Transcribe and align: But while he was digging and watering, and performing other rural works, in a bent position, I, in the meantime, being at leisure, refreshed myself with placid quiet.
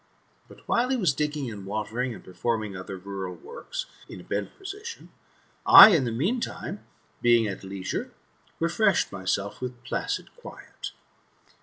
But 0.47 0.67
while 0.67 0.89
he 0.89 0.95
was 0.97 1.13
digging 1.13 1.51
and 1.51 1.63
watering, 1.63 2.11
and 2.15 2.23
performing 2.23 2.75
other 2.75 2.97
rural 2.97 3.35
works, 3.35 3.85
in 4.09 4.19
a 4.19 4.23
bent 4.23 4.57
position, 4.57 5.09
I, 5.63 5.89
in 5.89 6.05
the 6.05 6.11
meantime, 6.11 6.83
being 7.21 7.45
at 7.47 7.63
leisure, 7.63 8.11
refreshed 8.59 9.11
myself 9.11 9.61
with 9.61 9.83
placid 9.83 10.35
quiet. 10.35 10.93